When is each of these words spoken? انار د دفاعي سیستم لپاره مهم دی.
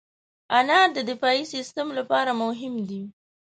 انار 0.57 0.87
د 0.97 0.97
دفاعي 1.09 1.43
سیستم 1.53 1.87
لپاره 1.97 2.31
مهم 2.43 2.73
دی. 2.89 3.03